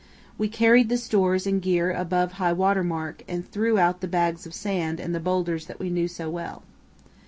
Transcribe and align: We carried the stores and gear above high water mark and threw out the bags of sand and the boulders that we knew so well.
We 0.35 0.49
carried 0.49 0.89
the 0.89 0.97
stores 0.97 1.45
and 1.45 1.61
gear 1.61 1.91
above 1.91 2.31
high 2.31 2.53
water 2.53 2.83
mark 2.83 3.23
and 3.27 3.47
threw 3.47 3.77
out 3.77 4.01
the 4.01 4.07
bags 4.07 4.47
of 4.47 4.53
sand 4.55 4.99
and 4.99 5.13
the 5.13 5.19
boulders 5.19 5.67
that 5.67 5.79
we 5.79 5.91
knew 5.91 6.07
so 6.07 6.27
well. 6.27 6.63